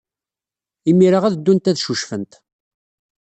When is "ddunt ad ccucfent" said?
1.37-2.33